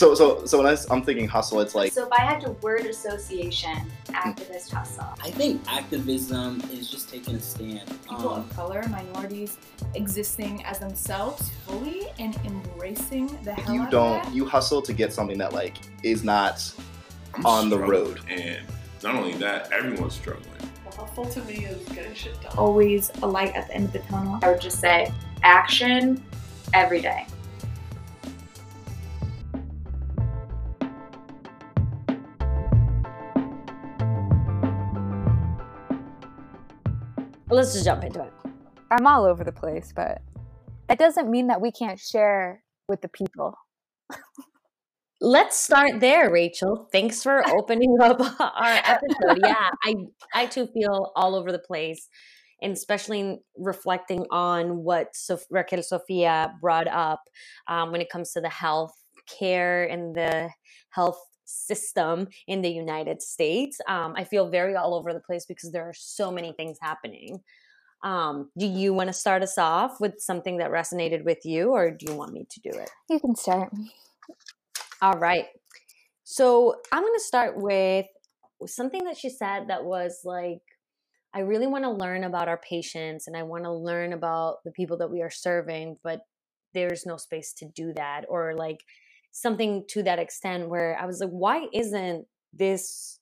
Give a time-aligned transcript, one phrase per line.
[0.00, 1.92] So so so when I, am thinking hustle, it's like.
[1.92, 3.76] So if I had to word association,
[4.06, 5.04] activist hustle.
[5.22, 7.86] I think activism is just taking a stand.
[8.08, 9.58] People um, of color, minorities,
[9.94, 15.36] existing as themselves fully and embracing the hell you don't you hustle to get something
[15.36, 16.72] that like is not
[17.34, 18.20] I'm on the road.
[18.30, 18.62] And
[19.02, 20.46] not only that, everyone's struggling.
[20.96, 22.56] Hustle to me is getting shit done.
[22.56, 24.38] Always a light at the end of the tunnel.
[24.42, 25.12] I would just say
[25.42, 26.24] action
[26.72, 27.26] every day.
[37.50, 38.32] Let's just jump into it.
[38.90, 40.22] I'm all over the place, but
[40.88, 43.54] that doesn't mean that we can't share with the people.
[45.20, 46.88] let's start there, Rachel.
[46.92, 49.38] Thanks for opening up our episode.
[49.42, 49.94] Yeah, I
[50.34, 52.08] I too feel all over the place,
[52.62, 57.20] and especially reflecting on what Sof- Raquel Sofia brought up
[57.68, 58.94] um, when it comes to the health
[59.38, 60.50] care and the
[60.90, 63.80] health system in the United States.
[63.88, 67.40] Um, I feel very all over the place because there are so many things happening.
[68.02, 71.90] Um, do you want to start us off with something that resonated with you, or
[71.90, 72.90] do you want me to do it?
[73.10, 73.70] You can start.
[75.02, 75.46] All right.
[76.24, 78.06] So I'm going to start with
[78.66, 80.62] something that she said that was like,
[81.34, 84.72] I really want to learn about our patients and I want to learn about the
[84.72, 86.22] people that we are serving, but
[86.74, 88.24] there's no space to do that.
[88.28, 88.84] Or like,
[89.32, 93.18] something to that extent where I was like, why isn't this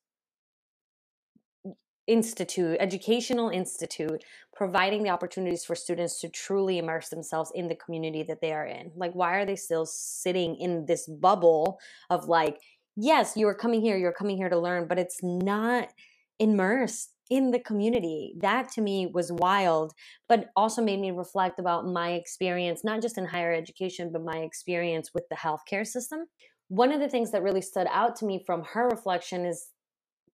[2.06, 8.22] institute, educational institute, providing the opportunities for students to truly immerse themselves in the community
[8.22, 8.90] that they are in?
[8.96, 11.78] Like, why are they still sitting in this bubble
[12.10, 12.58] of like,
[12.96, 15.90] yes, you are coming here, you're coming here to learn, but it's not
[16.38, 18.34] immersed in the community.
[18.38, 19.92] That to me was wild,
[20.28, 24.38] but also made me reflect about my experience, not just in higher education, but my
[24.38, 26.26] experience with the healthcare system.
[26.68, 29.68] One of the things that really stood out to me from her reflection is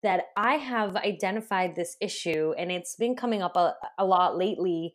[0.02, 4.94] that I have identified this issue and it's been coming up a, a lot lately,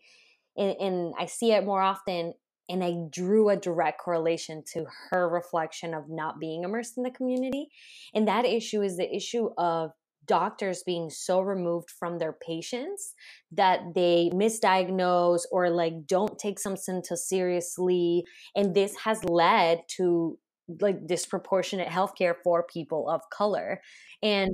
[0.58, 2.34] and, and I see it more often.
[2.72, 7.09] And I drew a direct correlation to her reflection of not being immersed in the
[7.09, 7.70] community.
[8.14, 9.90] And that issue is the issue of
[10.29, 13.13] doctors being so removed from their patients
[13.51, 18.23] that they misdiagnose or like don't take some symptoms seriously
[18.56, 20.38] and this has led to
[20.81, 23.81] like disproportionate healthcare for people of color.
[24.22, 24.51] And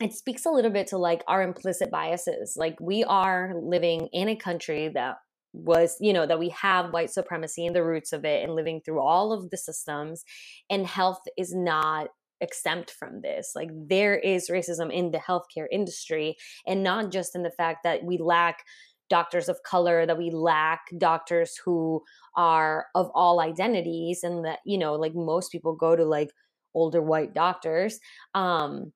[0.00, 2.54] it speaks a little bit to like our implicit biases.
[2.56, 5.16] Like we are living in a country that
[5.52, 8.78] was you know that we have white supremacy and the roots of it and living
[8.84, 10.22] through all of the systems
[10.68, 12.08] and health is not
[12.40, 13.52] exempt from this.
[13.54, 16.36] Like there is racism in the healthcare industry,
[16.66, 18.64] and not just in the fact that we lack
[19.08, 22.02] doctors of color, that we lack doctors who
[22.36, 26.30] are of all identities, and that, you know, like most people go to like
[26.74, 28.00] older white doctors.
[28.34, 28.92] Um,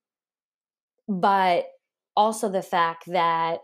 [1.09, 1.65] but
[2.17, 3.61] also the fact that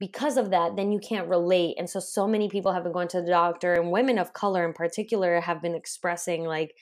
[0.00, 1.76] because of that, then you can't relate.
[1.78, 4.64] And so, so many people have been going to the doctor, and women of color
[4.64, 6.74] in particular have been expressing like,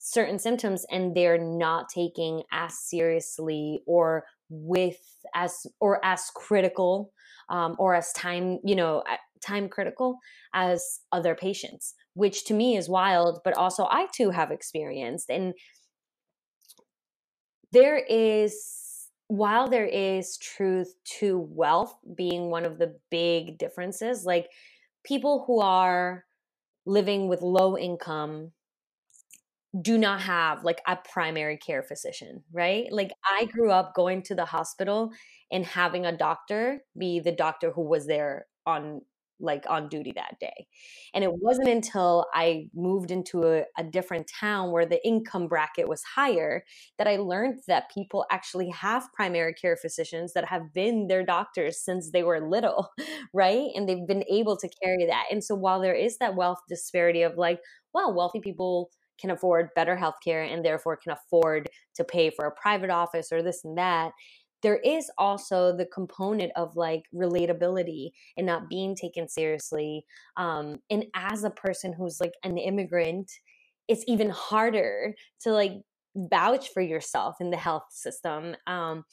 [0.00, 4.98] certain symptoms and they're not taking as seriously or with
[5.34, 7.12] as or as critical
[7.50, 9.04] um, or as time you know
[9.40, 10.18] time critical
[10.54, 15.30] as other patients which to me is wild but also i too have experienced.
[15.30, 15.54] And
[17.72, 24.48] there is while there is truth to wealth being one of the big differences like
[25.04, 26.24] people who are
[26.84, 28.50] living with low income
[29.80, 32.86] do not have like a primary care physician, right?
[32.90, 33.56] Like I mm-hmm.
[33.56, 35.12] grew up going to the hospital
[35.50, 39.02] and having a doctor be the doctor who was there on
[39.42, 40.66] like on duty that day.
[41.14, 41.76] And it wasn't mm-hmm.
[41.76, 46.62] until I moved into a, a, different town where the income bracket was higher
[46.98, 51.82] that I learned that people actually have primary care physicians that have been their doctors
[51.82, 52.90] since they were little,
[53.34, 53.68] right?
[53.74, 55.24] And they've been able to carry that.
[55.30, 57.60] And so while there is that wealth disparity of like,
[57.94, 62.52] well, wealthy people can afford better healthcare and therefore can afford to pay for a
[62.52, 64.12] private office or this and that
[64.62, 70.04] there is also the component of like relatability and not being taken seriously
[70.36, 73.30] um and as a person who's like an immigrant
[73.88, 75.72] it's even harder to like
[76.16, 79.04] vouch for yourself in the health system um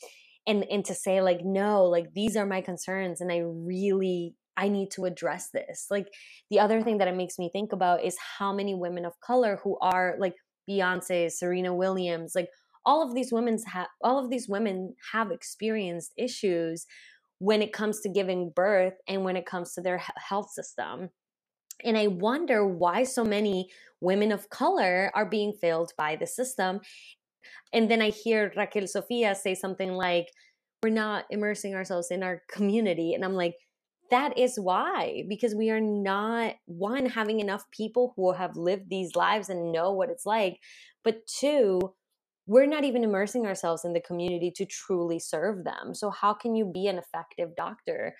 [0.48, 4.68] and and to say like no like these are my concerns and i really I
[4.68, 5.88] need to address this.
[5.90, 6.08] Like
[6.50, 9.60] the other thing that it makes me think about is how many women of color
[9.64, 10.34] who are like
[10.70, 12.50] Beyonce, Serena Williams, like
[12.86, 16.86] all of these women's have all of these women have experienced issues
[17.40, 21.10] when it comes to giving birth and when it comes to their health system.
[21.84, 23.70] And I wonder why so many
[24.02, 26.80] women of color are being failed by the system.
[27.72, 30.28] And then I hear Raquel Sofia say something like,
[30.82, 33.14] we're not immersing ourselves in our community.
[33.14, 33.56] And I'm like,
[34.12, 39.16] that is why, because we are not, one, having enough people who have lived these
[39.16, 40.60] lives and know what it's like,
[41.04, 41.94] but two,
[42.48, 45.94] we're not even immersing ourselves in the community to truly serve them.
[45.94, 48.16] So, how can you be an effective doctor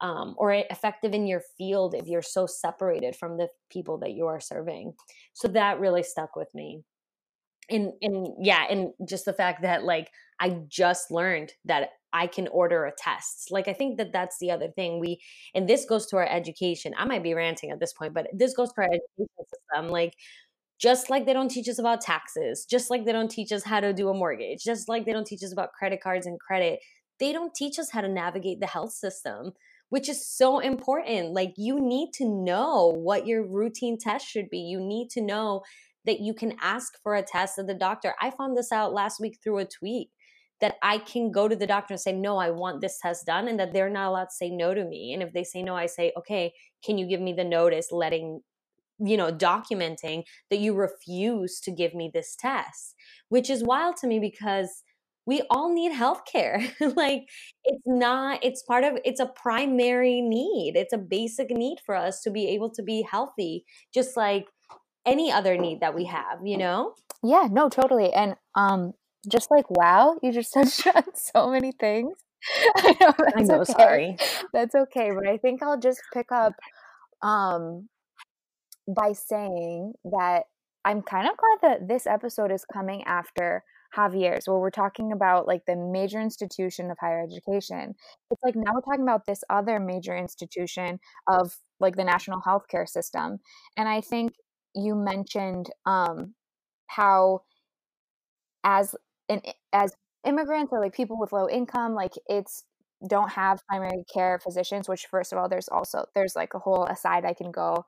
[0.00, 4.26] um, or effective in your field if you're so separated from the people that you
[4.26, 4.94] are serving?
[5.34, 6.82] So, that really stuck with me.
[7.68, 12.48] And, and yeah, and just the fact that like I just learned that I can
[12.48, 13.50] order a test.
[13.50, 15.20] Like I think that that's the other thing we
[15.54, 16.94] and this goes to our education.
[16.96, 19.88] I might be ranting at this point, but this goes to our education system.
[19.90, 20.14] Like
[20.78, 23.80] just like they don't teach us about taxes, just like they don't teach us how
[23.80, 26.80] to do a mortgage, just like they don't teach us about credit cards and credit,
[27.18, 29.52] they don't teach us how to navigate the health system,
[29.88, 31.32] which is so important.
[31.32, 34.58] Like, you need to know what your routine test should be.
[34.58, 35.62] You need to know
[36.06, 38.14] that you can ask for a test at the doctor.
[38.20, 40.10] I found this out last week through a tweet
[40.60, 43.46] that I can go to the doctor and say, no, I want this test done,
[43.48, 45.12] and that they're not allowed to say no to me.
[45.12, 46.52] And if they say no, I say, okay,
[46.84, 48.40] can you give me the notice letting
[48.98, 52.94] you know, documenting that you refuse to give me this test,
[53.28, 54.82] which is wild to me because
[55.26, 56.72] we all need healthcare.
[56.96, 57.28] like
[57.64, 60.76] it's not, it's part of, it's a primary need.
[60.76, 64.46] It's a basic need for us to be able to be healthy, just like
[65.06, 66.94] any other need that we have, you know?
[67.22, 68.12] Yeah, no, totally.
[68.12, 68.92] And um,
[69.30, 72.14] just like, wow, you just touched on so many things.
[72.76, 73.72] I know, I'm so okay.
[73.72, 74.16] sorry.
[74.52, 75.10] That's okay.
[75.14, 76.52] But I think I'll just pick up
[77.22, 77.88] um
[78.94, 80.44] by saying that
[80.84, 83.64] I'm kind of glad that this episode is coming after
[83.96, 87.94] Javier's, where we're talking about like the major institution of higher education.
[88.30, 92.88] It's like now we're talking about this other major institution of like the national healthcare
[92.88, 93.38] system.
[93.76, 94.34] And I think
[94.76, 96.34] you mentioned um,
[96.86, 97.40] how
[98.64, 98.94] as
[99.28, 99.40] an
[99.72, 99.92] as
[100.26, 102.64] immigrants or like people with low income, like it's
[103.08, 106.84] don't have primary care physicians, which first of all, there's also there's like a whole
[106.84, 107.84] aside I can go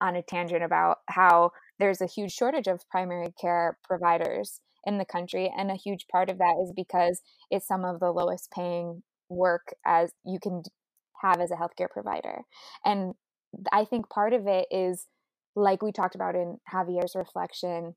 [0.00, 5.04] on a tangent about how there's a huge shortage of primary care providers in the
[5.04, 9.02] country and a huge part of that is because it's some of the lowest paying
[9.30, 10.62] work as you can
[11.22, 12.42] have as a healthcare provider.
[12.84, 13.14] And
[13.72, 15.06] i think part of it is
[15.56, 17.94] like we talked about in javier's reflection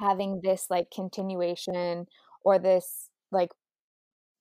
[0.00, 2.06] having this like continuation
[2.42, 3.50] or this like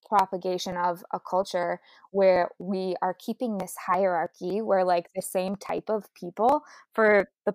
[0.07, 1.80] propagation of a culture
[2.12, 6.63] where we are keeping this hierarchy where like the same type of people
[6.94, 7.53] for the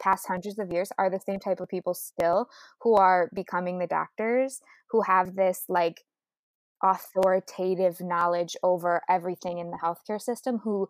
[0.00, 2.48] past hundreds of years are the same type of people still
[2.80, 4.60] who are becoming the doctors
[4.90, 6.04] who have this like
[6.82, 10.86] authoritative knowledge over everything in the healthcare system who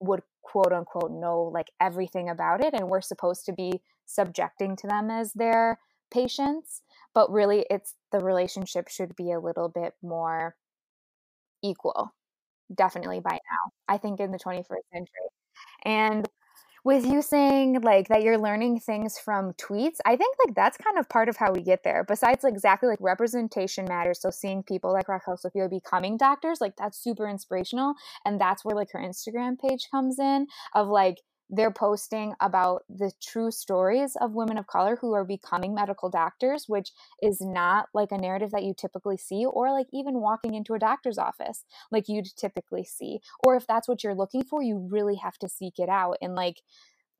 [0.00, 4.86] would quote unquote know like everything about it and we're supposed to be subjecting to
[4.86, 5.78] them as their
[6.10, 6.82] patients
[7.14, 10.56] but really it's the relationship should be a little bit more
[11.62, 12.12] equal
[12.74, 15.28] definitely by now i think in the 21st century.
[15.84, 16.28] And
[16.84, 20.98] with you saying like that you're learning things from tweets i think like that's kind
[20.98, 22.04] of part of how we get there.
[22.04, 26.76] Besides like, exactly like representation matters so seeing people like raquel sofia becoming doctors like
[26.76, 27.94] that's super inspirational
[28.24, 31.18] and that's where like her instagram page comes in of like
[31.50, 36.64] they're posting about the true stories of women of color who are becoming medical doctors,
[36.68, 36.92] which
[37.22, 40.78] is not like a narrative that you typically see, or like even walking into a
[40.78, 43.20] doctor's office like you'd typically see.
[43.40, 46.34] Or if that's what you're looking for, you really have to seek it out and
[46.34, 46.62] like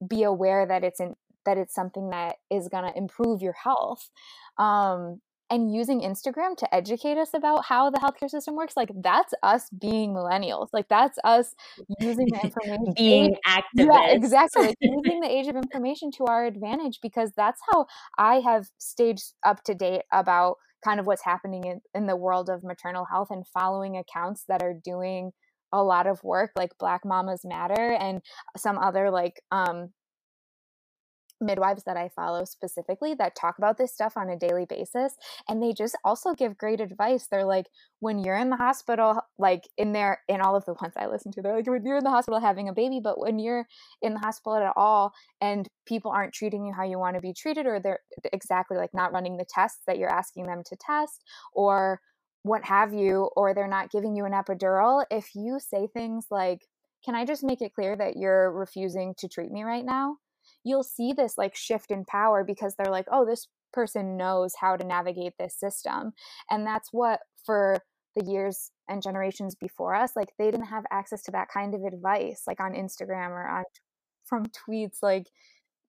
[0.06, 1.14] be aware that it's in
[1.46, 4.10] that it's something that is going to improve your health.
[4.58, 5.20] Um,
[5.50, 9.68] and using Instagram to educate us about how the healthcare system works, like that's us
[9.70, 10.68] being millennials.
[10.72, 11.54] Like that's us
[11.98, 13.62] using the information, being activists.
[13.74, 14.66] Yeah, exactly.
[14.68, 19.20] Like using the age of information to our advantage because that's how I have stayed
[19.44, 23.28] up to date about kind of what's happening in, in the world of maternal health
[23.30, 25.32] and following accounts that are doing
[25.72, 28.22] a lot of work like Black Mamas Matter and
[28.56, 29.90] some other like um
[31.40, 35.14] midwives that I follow specifically that talk about this stuff on a daily basis.
[35.48, 37.26] And they just also give great advice.
[37.30, 37.66] They're like,
[38.00, 41.32] when you're in the hospital, like in there, in all of the ones I listen
[41.32, 43.66] to, they're like, when you're in the hospital having a baby, but when you're
[44.02, 47.32] in the hospital at all and people aren't treating you how you want to be
[47.32, 48.00] treated, or they're
[48.32, 52.00] exactly like not running the tests that you're asking them to test, or
[52.42, 56.62] what have you, or they're not giving you an epidural, if you say things like,
[57.04, 60.16] can I just make it clear that you're refusing to treat me right now?
[60.64, 64.76] You'll see this like shift in power because they're like, oh, this person knows how
[64.76, 66.12] to navigate this system.
[66.50, 67.78] And that's what for
[68.16, 71.82] the years and generations before us, like they didn't have access to that kind of
[71.84, 73.64] advice, like on Instagram or on
[74.24, 75.26] from tweets like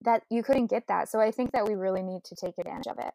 [0.03, 1.09] that you couldn't get that.
[1.09, 3.13] So I think that we really need to take advantage of it.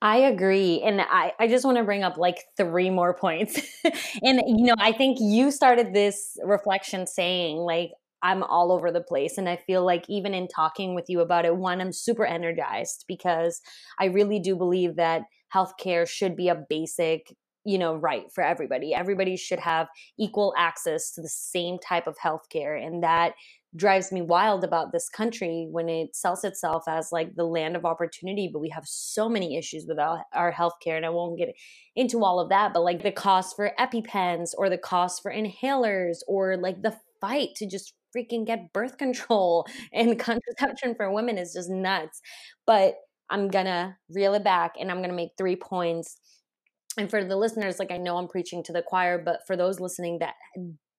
[0.00, 0.82] I agree.
[0.84, 3.60] And I, I just want to bring up like three more points.
[4.22, 9.00] and, you know, I think you started this reflection saying, like, I'm all over the
[9.00, 9.38] place.
[9.38, 13.04] And I feel like even in talking with you about it, one, I'm super energized
[13.08, 13.60] because
[13.98, 15.22] I really do believe that
[15.54, 19.86] healthcare should be a basic you know right for everybody everybody should have
[20.18, 23.34] equal access to the same type of healthcare and that
[23.74, 27.84] drives me wild about this country when it sells itself as like the land of
[27.84, 31.54] opportunity but we have so many issues with our, healthcare and i won't get
[31.96, 36.18] into all of that but like the cost for epipens or the cost for inhalers
[36.26, 41.52] or like the fight to just freaking get birth control and contraception for women is
[41.52, 42.20] just nuts.
[42.66, 42.96] But
[43.30, 46.16] i'm gonna reel it back and i'm gonna make three points.
[46.98, 49.80] And for the listeners like i know i'm preaching to the choir but for those
[49.80, 50.34] listening that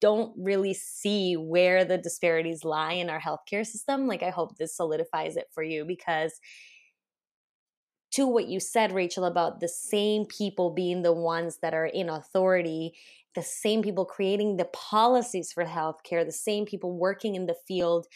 [0.03, 4.75] don't really see where the disparities lie in our healthcare system, like I hope this
[4.75, 6.33] solidifies it for you because
[8.11, 12.09] to what you said, Rachel, about the same people being the ones that are in
[12.09, 12.93] authority,
[13.35, 18.07] the same people creating the policies for healthcare, the same people working in the field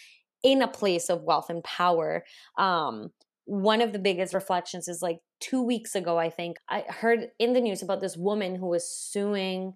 [0.43, 2.23] in a place of wealth and power.
[2.57, 3.11] Um,
[3.45, 7.53] one of the biggest reflections is like two weeks ago, I think, I heard in
[7.53, 9.73] the news about this woman who was suing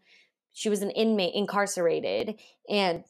[0.53, 3.03] she was an inmate incarcerated and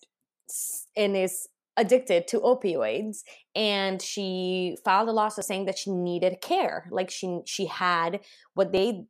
[0.96, 1.48] and is
[1.78, 3.20] addicted to opioids
[3.56, 8.20] and she filed a lawsuit saying that she needed care like she she had
[8.54, 9.06] what they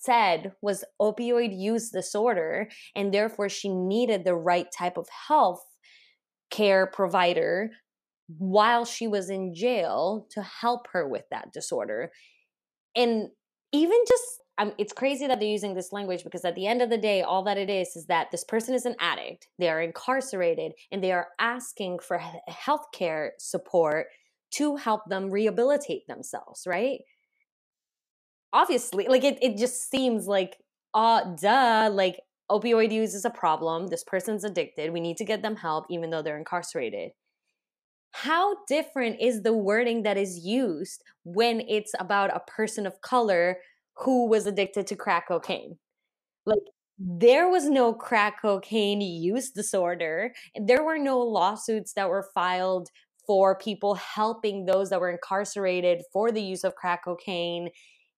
[0.00, 5.64] said was opioid use disorder and therefore she needed the right type of health
[6.50, 7.70] care provider
[8.38, 12.10] while she was in jail to help her with that disorder
[12.94, 13.28] and
[13.72, 16.90] even just um, it's crazy that they're using this language because at the end of
[16.90, 19.80] the day, all that it is is that this person is an addict, they are
[19.80, 24.08] incarcerated, and they are asking for healthcare support
[24.50, 26.98] to help them rehabilitate themselves, right?
[28.52, 30.58] Obviously, like it, it just seems like,
[30.94, 33.88] uh, duh, like opioid use is a problem.
[33.88, 34.92] This person's addicted.
[34.92, 37.12] We need to get them help, even though they're incarcerated.
[38.12, 43.58] How different is the wording that is used when it's about a person of color
[43.96, 45.76] who was addicted to crack cocaine.
[46.46, 46.58] Like
[46.98, 50.32] there was no crack cocaine use disorder.
[50.58, 52.88] There were no lawsuits that were filed
[53.26, 57.68] for people helping those that were incarcerated for the use of crack cocaine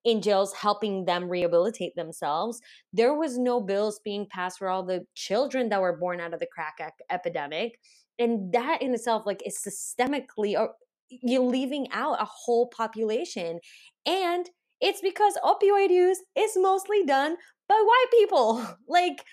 [0.04, 2.60] in jails helping them rehabilitate themselves.
[2.92, 6.40] There was no bills being passed for all the children that were born out of
[6.40, 6.78] the crack
[7.10, 7.78] epidemic.
[8.18, 10.72] And that in itself like is systemically or uh,
[11.10, 13.58] you're leaving out a whole population.
[14.06, 14.48] And
[14.80, 17.36] it's because opioid use is mostly done
[17.68, 18.66] by white people.
[18.88, 19.24] like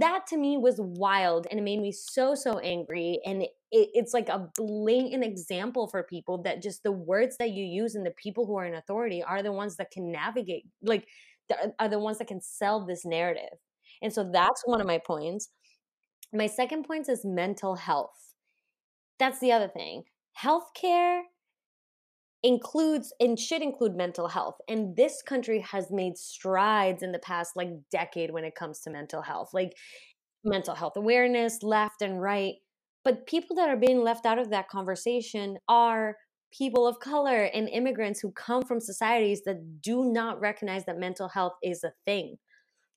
[0.00, 4.14] that to me was wild and it made me so so angry and it, it's
[4.14, 8.12] like a blatant example for people that just the words that you use and the
[8.12, 11.06] people who are in authority are the ones that can navigate like
[11.48, 13.58] the, uh, are the ones that can sell this narrative.
[14.02, 15.48] And so that's one of my points.
[16.32, 18.34] My second point is mental health.
[19.18, 20.04] That's the other thing.
[20.40, 21.22] Healthcare
[22.42, 27.52] includes and should include mental health and this country has made strides in the past
[27.54, 29.76] like decade when it comes to mental health like
[30.44, 32.54] mental health awareness left and right
[33.04, 36.16] but people that are being left out of that conversation are
[36.52, 41.28] people of color and immigrants who come from societies that do not recognize that mental
[41.28, 42.36] health is a thing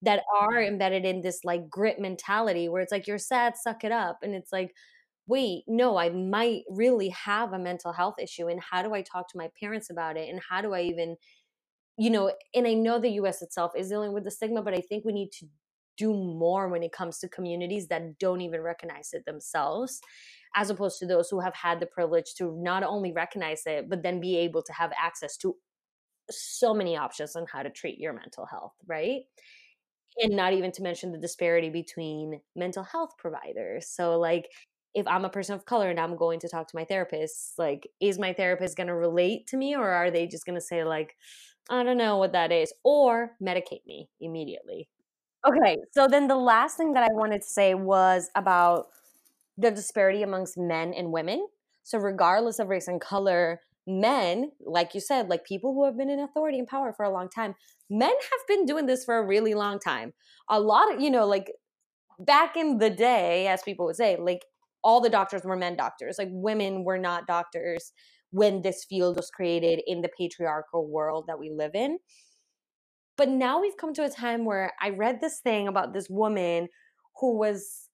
[0.01, 3.91] that are embedded in this like grit mentality where it's like you're sad suck it
[3.91, 4.71] up and it's like
[5.27, 8.47] wait, no, I might really have a mental health issue.
[8.47, 10.29] And how do I talk to my parents about it?
[10.29, 11.17] And how do I even,
[11.97, 14.81] you know, and I know the US itself is dealing with the stigma, but I
[14.81, 15.47] think we need to
[15.97, 20.01] do more when it comes to communities that don't even recognize it themselves,
[20.55, 24.03] as opposed to those who have had the privilege to not only recognize it, but
[24.03, 25.55] then be able to have access to
[26.31, 29.23] so many options on how to treat your mental health, right?
[30.21, 33.87] And not even to mention the disparity between mental health providers.
[33.89, 34.49] So, like,
[34.95, 37.89] if I'm a person of color and I'm going to talk to my therapist, like,
[38.01, 40.83] is my therapist going to relate to me or are they just going to say,
[40.83, 41.15] like,
[41.69, 44.87] I don't know what that is, or medicate me immediately?
[45.47, 48.87] Okay, so then the last thing that I wanted to say was about
[49.57, 51.47] the disparity amongst men and women.
[51.83, 56.09] So, regardless of race and color, men, like you said, like people who have been
[56.09, 57.55] in authority and power for a long time,
[57.89, 60.13] men have been doing this for a really long time.
[60.49, 61.51] A lot of, you know, like
[62.19, 64.45] back in the day, as people would say, like
[64.85, 66.17] all the doctors were men doctors.
[66.17, 67.91] Like women were not doctors
[68.29, 71.97] when this field was created in the patriarchal world that we live in.
[73.17, 76.67] But now we've come to a time where I read this thing about this woman
[77.19, 77.89] who was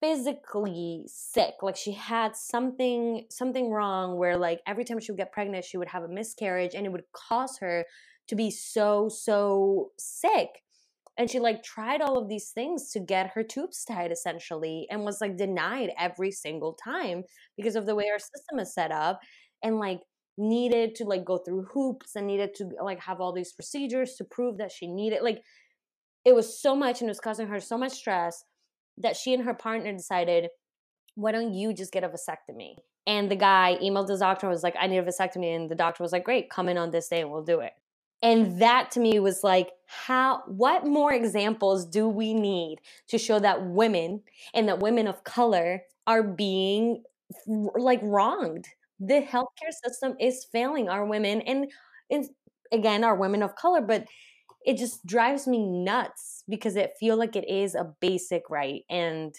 [0.00, 5.32] physically sick like she had something something wrong where like every time she would get
[5.32, 7.86] pregnant she would have a miscarriage and it would cause her
[8.28, 10.48] to be so so sick
[11.16, 15.04] and she like tried all of these things to get her tubes tied essentially and
[15.04, 17.22] was like denied every single time
[17.56, 19.20] because of the way our system is set up
[19.62, 20.00] and like
[20.36, 24.24] needed to like go through hoops and needed to like have all these procedures to
[24.24, 25.40] prove that she needed like
[26.24, 28.44] it was so much and it was causing her so much stress
[28.98, 30.48] that she and her partner decided
[31.14, 32.74] why don't you just get a vasectomy?
[33.06, 35.74] And the guy emailed his doctor and was like i need a vasectomy and the
[35.74, 37.72] doctor was like great come in on this day and we'll do it.
[38.22, 39.70] And that to me was like
[40.06, 44.22] how what more examples do we need to show that women
[44.52, 47.02] and that women of color are being
[47.46, 48.66] like wronged?
[49.00, 51.70] The healthcare system is failing our women and,
[52.10, 52.26] and
[52.72, 54.06] again our women of color but
[54.64, 59.34] it just drives me nuts because it feel like it is a basic right and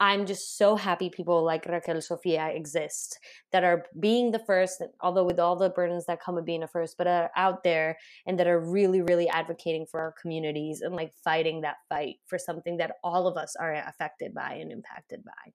[0.00, 3.18] i'm just so happy people like raquel sofia exist
[3.52, 6.68] that are being the first although with all the burdens that come with being a
[6.68, 10.94] first but are out there and that are really really advocating for our communities and
[10.94, 15.22] like fighting that fight for something that all of us are affected by and impacted
[15.24, 15.52] by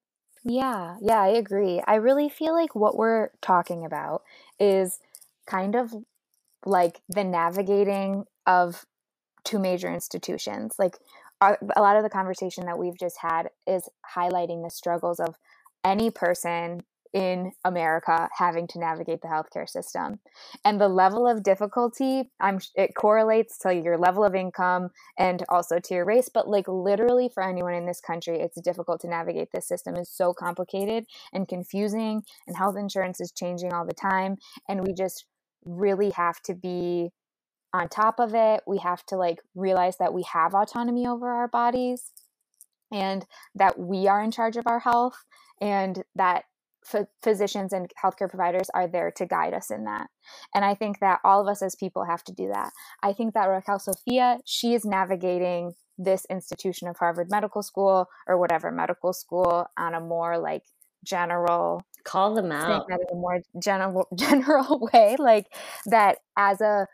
[0.48, 1.82] Yeah, yeah, I agree.
[1.88, 4.22] I really feel like what we're talking about
[4.60, 5.00] is
[5.48, 5.92] kind of
[6.66, 8.86] like the navigating of
[9.44, 10.76] two major institutions.
[10.78, 10.98] Like
[11.42, 15.36] a, a lot of the conversation that we've just had is highlighting the struggles of
[15.84, 16.82] any person
[17.16, 20.20] in America having to navigate the healthcare system.
[20.66, 25.80] And the level of difficulty, I'm it correlates to your level of income and also
[25.80, 29.48] to your race, but like literally for anyone in this country, it's difficult to navigate
[29.54, 34.36] this system is so complicated and confusing and health insurance is changing all the time
[34.68, 35.26] and we just
[35.64, 37.12] really have to be
[37.76, 38.62] on top of it.
[38.66, 42.12] We have to like realize that we have autonomy over our bodies
[42.92, 45.26] and that we are in charge of our health
[45.60, 46.46] and that
[46.90, 50.08] ph- physicians and healthcare providers are there to guide us in that.
[50.54, 52.72] And I think that all of us as people have to do that.
[53.04, 58.38] I think that Raquel Sofia, she is navigating this institution of Harvard Medical School or
[58.38, 60.64] whatever medical school on a more like
[61.04, 65.46] general call them out in a more general general way like
[65.86, 66.88] that as a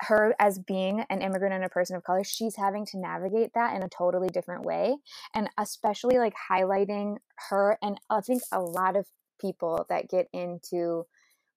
[0.00, 3.74] her as being an immigrant and a person of color she's having to navigate that
[3.74, 4.96] in a totally different way.
[5.34, 7.16] And especially like highlighting
[7.48, 9.06] her and i think a lot of
[9.40, 11.06] people that get into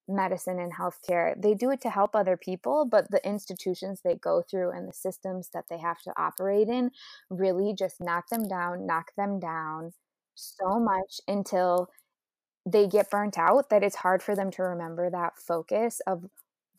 [0.08, 4.42] medicine and healthcare they do it to help other people but the institutions they go
[4.42, 6.92] through and the systems that they have to operate in
[7.30, 9.94] really just knock them down knock them down
[10.36, 11.90] so much until
[12.66, 16.26] they get burnt out that it's hard for them to remember that focus of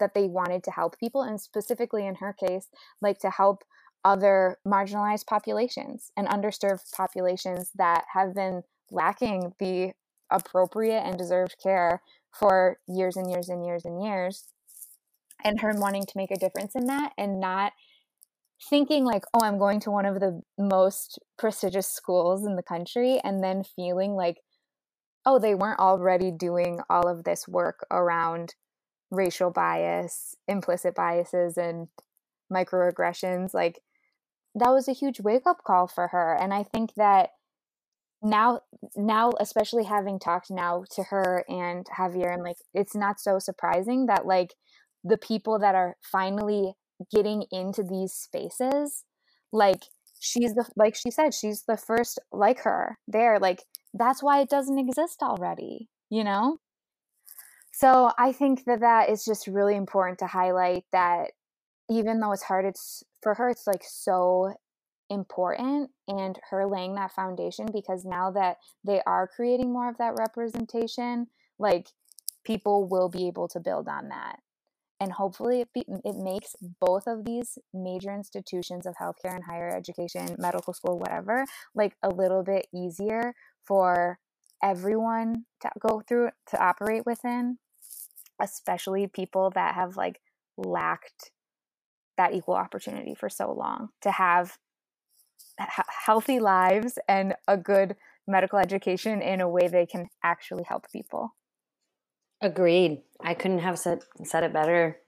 [0.01, 2.69] that they wanted to help people and specifically in her case
[3.01, 3.65] like to help
[4.05, 9.93] other marginalized populations and underserved populations that have been lacking the
[10.31, 12.03] appropriate and deserved care
[12.33, 14.45] for years and years and years and years.
[15.43, 17.73] And her wanting to make a difference in that and not
[18.71, 23.21] thinking like oh i'm going to one of the most prestigious schools in the country
[23.25, 24.37] and then feeling like
[25.27, 28.55] oh they weren't already doing all of this work around
[29.15, 31.89] racial bias implicit biases and
[32.53, 33.81] microaggressions like
[34.55, 37.31] that was a huge wake up call for her and i think that
[38.25, 38.61] now
[38.97, 44.07] now especially having talked now to her and Javier and like it's not so surprising
[44.07, 44.55] that like
[45.05, 46.73] the people that are finally
[47.15, 49.05] getting into these spaces
[49.53, 49.83] like
[50.21, 54.49] she's the like she said she's the first like her there like that's why it
[54.49, 56.57] doesn't exist already you know
[57.77, 61.33] so i think that that is just really important to highlight that
[61.91, 64.55] even though it's hard it's for her it's like so
[65.11, 70.15] important and her laying that foundation because now that they are creating more of that
[70.19, 71.27] representation
[71.59, 71.89] like
[72.45, 74.37] people will be able to build on that.
[75.01, 79.69] And hopefully it, be, it makes both of these major institutions of healthcare and higher
[79.69, 83.35] education medical school whatever like a little bit easier
[83.65, 84.19] for
[84.63, 87.59] everyone to go through to operate within
[88.41, 90.21] especially people that have like
[90.57, 91.31] lacked
[92.17, 94.59] that equal opportunity for so long to have
[95.61, 100.91] h- healthy lives and a good medical education in a way they can actually help
[100.91, 101.35] people.
[102.41, 103.03] Agreed.
[103.23, 104.99] I couldn't have said said it better.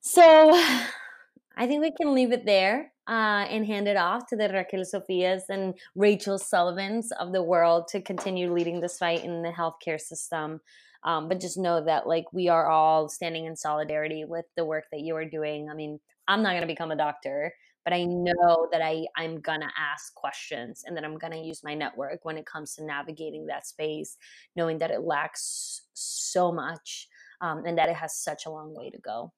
[0.00, 0.22] So
[1.56, 4.82] I think we can leave it there uh, and hand it off to the Raquel
[4.82, 10.00] Sofias and Rachel Sullivans of the world to continue leading this fight in the healthcare
[10.00, 10.60] system.
[11.06, 14.84] Um, but just know that like we are all standing in solidarity with the work
[14.92, 15.70] that you are doing.
[15.70, 17.52] I mean, I'm not going to become a doctor,
[17.86, 21.72] but I know that I I'm gonna ask questions and that I'm gonna use my
[21.72, 24.16] network when it comes to navigating that space,
[24.56, 27.08] knowing that it lacks so much
[27.40, 29.32] um, and that it has such a long way to go.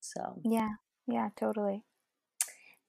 [0.00, 0.72] So Yeah,
[1.06, 1.84] yeah, totally.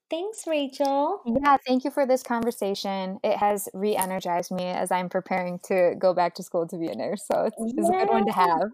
[0.10, 1.22] Thanks, Rachel.
[1.26, 3.20] Yeah, thank you for this conversation.
[3.24, 6.88] It has re energized me as I'm preparing to go back to school to be
[6.88, 7.26] a nurse.
[7.26, 8.72] So it's, it's a good one to have.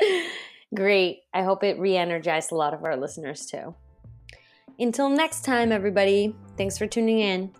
[0.74, 1.20] Great.
[1.34, 3.74] I hope it re energized a lot of our listeners too.
[4.78, 7.52] Until next time, everybody, thanks for tuning in.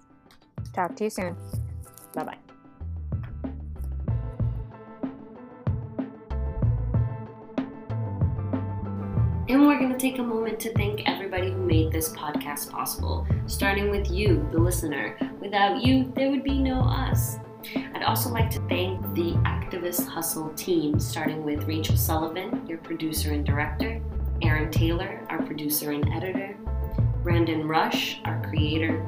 [0.73, 1.37] Talk to you soon.
[2.15, 2.50] Bye bye.
[9.81, 14.11] Going to take a moment to thank everybody who made this podcast possible, starting with
[14.11, 15.17] you, the listener.
[15.41, 17.39] Without you, there would be no us.
[17.95, 23.33] I'd also like to thank the Activist Hustle team, starting with Rachel Sullivan, your producer
[23.33, 24.03] and director,
[24.43, 26.59] Aaron Taylor, our producer and editor,
[27.23, 29.01] Brandon Rush, our creator,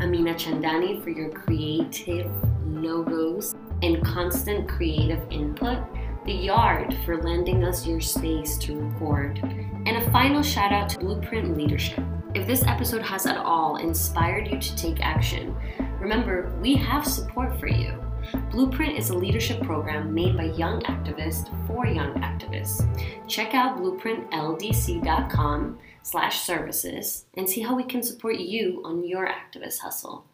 [0.00, 2.32] Amina Chandani for your creative
[2.66, 5.78] logos and constant creative input,
[6.26, 10.98] The Yard for lending us your space to record, and a final shout out to
[10.98, 12.02] Blueprint Leadership.
[12.34, 15.54] If this episode has at all inspired you to take action,
[16.00, 18.02] remember we have support for you.
[18.50, 22.82] Blueprint is a leadership program made by young activists for young activists.
[23.28, 29.78] Check out blueprintldc.com slash services and see how we can support you on your activist
[29.78, 30.26] hustle.